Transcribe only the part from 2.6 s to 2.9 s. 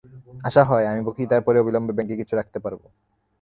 পারব।